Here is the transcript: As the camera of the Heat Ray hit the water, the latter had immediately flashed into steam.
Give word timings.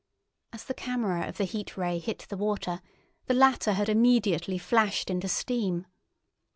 As 0.51 0.63
the 0.63 0.73
camera 0.73 1.27
of 1.29 1.37
the 1.37 1.43
Heat 1.45 1.77
Ray 1.77 1.99
hit 1.99 2.25
the 2.27 2.35
water, 2.35 2.81
the 3.27 3.35
latter 3.35 3.73
had 3.73 3.87
immediately 3.87 4.57
flashed 4.57 5.11
into 5.11 5.27
steam. 5.27 5.85